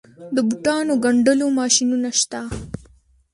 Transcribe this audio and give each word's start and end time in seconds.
د 0.35 0.37
بوټانو 0.49 0.93
ګنډلو 1.03 1.47
ماشینونه 1.59 2.09
شته 2.19 2.41